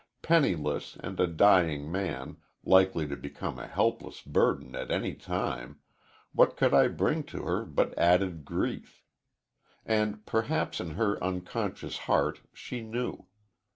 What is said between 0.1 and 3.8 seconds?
Penniless, and a dying man, likely to become a